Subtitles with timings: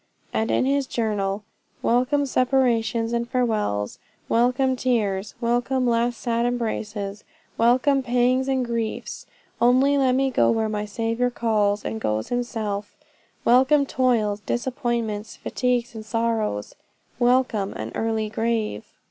[0.33, 1.43] And in his journal
[1.83, 7.23] "Welcome separations and farewells; welcome tears; welcome last sad embraces;
[7.55, 9.27] welcome pangs and griefs;
[9.61, 12.95] only let me go where my Saviour calls and goes himself;
[13.45, 16.73] welcome toils, disappointments, fatigues and sorrows;
[17.19, 18.83] WELCOME AN EARLY GRAVE!"